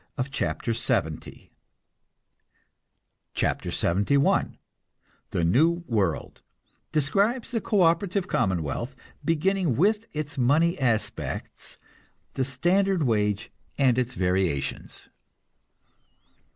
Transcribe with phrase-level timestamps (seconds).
[0.31, 1.51] CHAPTER LXXI
[5.29, 6.41] THE NEW WORLD
[6.91, 11.77] (Describes the co operative commonwealth, beginning with its money aspects;
[12.33, 15.07] the standard wage and its variations.)